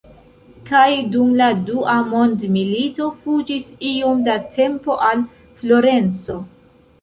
Kaj 0.67 0.85
dum 1.15 1.33
la 1.41 1.49
Dua 1.67 1.97
Mondmilito 2.13 3.11
fuĝis 3.27 3.69
iom 3.91 4.25
da 4.29 4.39
tempo 4.57 4.97
al 5.11 5.23
Florenco. 5.61 6.41